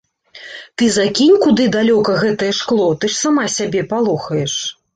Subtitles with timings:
[0.81, 4.53] Ты закінь куды далёка гэтае шкло, ты ж сама сябе палохаеш.